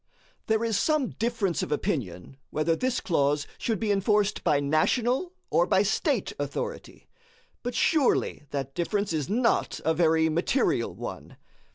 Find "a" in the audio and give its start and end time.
9.85-9.93